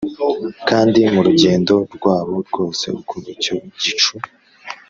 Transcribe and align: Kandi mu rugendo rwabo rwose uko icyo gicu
Kandi 0.69 0.99
mu 1.13 1.21
rugendo 1.27 1.73
rwabo 1.95 2.35
rwose 2.49 2.85
uko 2.99 3.13
icyo 3.33 3.55
gicu 3.83 4.15